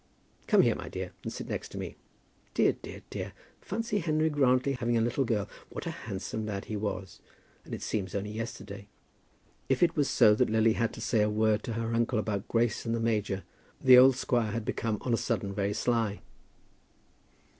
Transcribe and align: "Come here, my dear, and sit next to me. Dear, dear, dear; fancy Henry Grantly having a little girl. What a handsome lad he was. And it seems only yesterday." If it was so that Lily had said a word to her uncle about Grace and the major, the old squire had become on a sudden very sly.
"Come 0.47 0.63
here, 0.63 0.73
my 0.73 0.89
dear, 0.89 1.11
and 1.21 1.31
sit 1.31 1.47
next 1.47 1.69
to 1.73 1.77
me. 1.77 1.95
Dear, 2.55 2.71
dear, 2.81 3.03
dear; 3.11 3.33
fancy 3.61 3.99
Henry 3.99 4.31
Grantly 4.31 4.73
having 4.73 4.97
a 4.97 5.01
little 5.01 5.25
girl. 5.25 5.47
What 5.69 5.85
a 5.85 5.91
handsome 5.91 6.43
lad 6.47 6.65
he 6.65 6.75
was. 6.75 7.19
And 7.63 7.75
it 7.75 7.83
seems 7.83 8.15
only 8.15 8.31
yesterday." 8.31 8.87
If 9.69 9.83
it 9.83 9.95
was 9.95 10.09
so 10.09 10.33
that 10.33 10.49
Lily 10.49 10.73
had 10.73 10.95
said 10.95 11.21
a 11.25 11.29
word 11.29 11.61
to 11.65 11.73
her 11.73 11.93
uncle 11.93 12.17
about 12.17 12.47
Grace 12.47 12.83
and 12.83 12.95
the 12.95 12.99
major, 12.99 13.43
the 13.79 13.99
old 13.99 14.15
squire 14.15 14.49
had 14.53 14.65
become 14.65 14.97
on 15.01 15.13
a 15.13 15.17
sudden 15.17 15.53
very 15.53 15.73
sly. 15.73 16.21